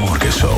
Morgenshow 0.00 0.56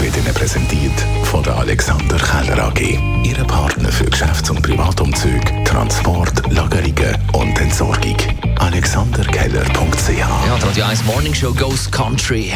wird 0.00 0.16
Ihnen 0.16 0.34
präsentiert 0.34 0.92
von 1.24 1.42
der 1.42 1.56
Alexander 1.56 2.16
Keller 2.16 2.64
AG. 2.64 2.98
Ihre 3.22 3.44
Partner 3.44 3.90
für 3.90 4.06
Geschäfts- 4.06 4.50
und 4.50 4.60
Privatumzug, 4.60 5.40
Transport, 5.64 6.50
Lagerungen 6.52 7.16
und 7.32 7.60
Entsorgung. 7.60 8.16
AlexanderKeller.ch 8.58 10.18
Ja, 10.18 10.58
die 10.58 10.66
Radio 10.66 10.84
1 10.84 11.04
Morning 11.04 11.32
Show 11.32 11.52
Ghost 11.54 11.92
Country. 11.92 12.52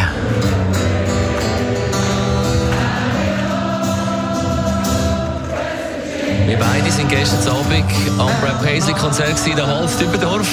Wir 6.47 6.59
beide 6.59 6.91
sind 6.91 7.09
gestern 7.09 7.57
Abend 7.57 7.85
am 8.19 8.31
Brad 8.41 8.63
Paisley 8.65 8.95
Konzert 8.95 9.35
in 9.47 9.55
der 9.55 9.67
Hals 9.67 9.97
Dübendorf. 9.99 10.49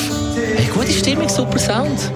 Hey, 0.56 0.70
gute 0.74 0.92
Stimmung, 0.92 1.30
super 1.30 1.58
Sound. 1.58 2.12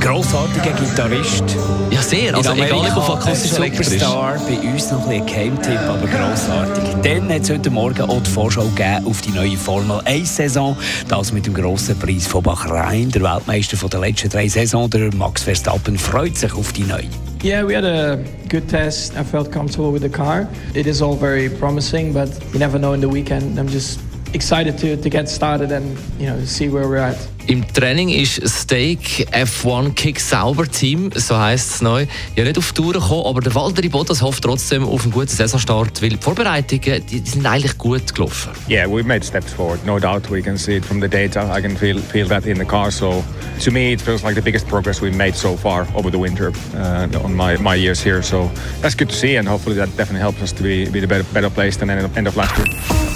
Grossartiger 0.00 0.72
Gitarrist. 0.72 1.44
Ja, 1.90 2.00
sehr. 2.02 2.34
Also, 2.34 2.52
In 2.52 2.62
egal 2.62 2.92
ob. 2.96 3.20
Superstar, 3.34 4.36
bei 4.46 4.68
uns 4.68 4.90
noch 4.90 5.08
ein 5.08 5.08
bisschen 5.08 5.22
ein 5.22 5.26
Geheimtipp, 5.26 5.80
aber 5.80 6.06
grossartig. 6.06 6.84
Dann 7.02 7.28
hat 7.32 7.42
es 7.42 7.50
heute 7.50 7.70
Morgen 7.70 8.02
auch 8.02 8.22
die 8.22 8.30
Vorschau 8.30 8.64
gegeben 8.64 9.06
auf 9.06 9.20
die 9.20 9.30
neue 9.30 9.56
Formel 9.56 9.98
1-Saison. 10.00 10.76
Das 11.08 11.32
mit 11.32 11.46
dem 11.46 11.54
grossen 11.54 11.98
Preis 11.98 12.26
von 12.26 12.42
Bahrain. 12.42 13.10
Der 13.10 13.22
Weltmeister 13.22 13.76
von 13.76 13.90
der 13.90 14.00
letzten 14.00 14.28
drei 14.28 14.48
Saisons, 14.48 14.90
der 14.90 15.14
Max 15.14 15.42
Verstappen, 15.42 15.98
freut 15.98 16.36
sich 16.36 16.54
auf 16.54 16.72
die 16.72 16.84
neue. 16.84 17.08
Yeah, 17.42 17.66
we 17.66 17.76
had 17.76 17.84
a 17.84 18.18
good 18.48 18.68
test. 18.68 19.14
I 19.14 19.22
felt 19.22 19.52
comfortable 19.52 19.92
with 19.92 20.02
the 20.02 20.08
car. 20.08 20.48
It 20.74 20.86
is 20.86 21.02
all 21.02 21.16
very 21.16 21.48
promising, 21.48 22.12
but 22.12 22.28
you 22.52 22.58
never 22.58 22.78
know 22.78 22.94
in 22.94 23.00
the 23.00 23.08
weekend. 23.08 23.58
I'm 23.58 23.68
just 23.68 24.00
excited 24.36 24.78
to, 24.78 24.96
to 24.96 25.08
get 25.10 25.28
started 25.28 25.72
and 25.72 25.96
you 26.18 26.26
know 26.26 26.38
see 26.44 26.68
where 26.68 26.86
we're 26.88 27.02
at. 27.02 27.16
Im 27.48 27.64
Training 27.72 28.08
ist 28.08 28.42
Steak 28.44 29.28
F1 29.30 29.94
Kick 29.94 30.18
Sauber 30.18 30.66
Team, 30.68 31.10
so 31.14 31.38
heisst 31.38 31.76
es 31.76 31.80
neu, 31.80 32.04
ja 32.34 32.42
nicht 32.42 32.58
auf 32.58 32.72
die 32.72 32.82
Tour 32.82 32.92
gekommen, 32.94 33.24
aber 33.24 33.40
der 33.40 33.54
Valtteri 33.54 33.88
Bottas 33.88 34.20
hofft 34.20 34.42
trotzdem 34.42 34.82
auf 34.82 35.04
einen 35.04 35.12
guten 35.12 35.28
Saisonstart, 35.28 36.02
weil 36.02 36.08
die 36.08 36.16
Vorbereitungen 36.16 37.06
die, 37.06 37.20
die 37.20 37.30
sind 37.30 37.46
eigentlich 37.46 37.78
gut 37.78 38.12
gelaufen. 38.12 38.50
Yeah, 38.68 38.88
we've 38.88 39.06
made 39.06 39.24
steps 39.24 39.52
forward. 39.52 39.84
No 39.86 40.00
doubt, 40.00 40.28
we 40.28 40.42
can 40.42 40.58
see 40.58 40.76
it 40.76 40.84
from 40.84 41.00
the 41.00 41.08
data. 41.08 41.48
I 41.56 41.62
can 41.62 41.76
feel 41.76 41.98
feel 41.98 42.26
that 42.28 42.46
in 42.46 42.58
the 42.58 42.64
car. 42.64 42.90
So, 42.90 43.22
to 43.60 43.70
me, 43.70 43.92
it 43.92 44.00
feels 44.00 44.24
like 44.24 44.34
the 44.34 44.42
biggest 44.42 44.66
progress 44.66 45.00
we've 45.00 45.16
made 45.16 45.36
so 45.36 45.56
far 45.56 45.86
over 45.94 46.10
the 46.10 46.18
winter 46.18 46.52
uh, 46.74 47.06
on 47.22 47.32
my, 47.32 47.56
my 47.58 47.76
years 47.76 48.02
here. 48.02 48.22
So 48.22 48.50
that's 48.80 48.96
good 48.96 49.10
to 49.10 49.14
see, 49.14 49.36
and 49.36 49.46
hopefully 49.46 49.76
that 49.76 49.96
definitely 49.96 50.20
helps 50.20 50.42
us 50.42 50.52
to 50.52 50.62
be 50.64 50.90
be 50.90 50.98
the 50.98 51.06
better 51.06 51.24
better 51.32 51.50
place 51.50 51.76
than 51.76 51.90
end 51.90 52.04
of, 52.04 52.16
end 52.16 52.26
of 52.26 52.36
last 52.36 52.58
year. 52.58 53.15